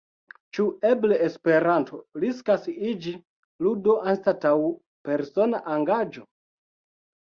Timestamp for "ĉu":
0.57-0.63